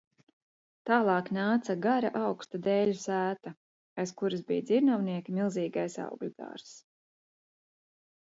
Tālāk 0.89 1.27
nāca 1.35 1.73
gara, 1.85 2.09
augsta 2.27 2.61
dēļu 2.67 2.95
sēta, 3.01 3.53
aiz 4.03 4.13
kuras 4.21 4.41
bija 4.49 4.65
dzirnavnieka 4.71 5.37
milzīgais 5.41 5.99
augļu 6.07 6.31
dārzs. 6.41 6.73